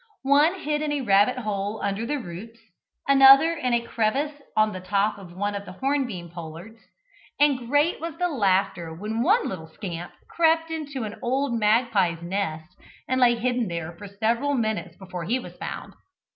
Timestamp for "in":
0.81-0.91, 3.53-3.71